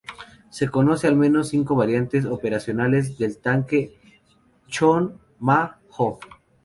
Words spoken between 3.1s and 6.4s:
del tanque Ch'onma-Ho.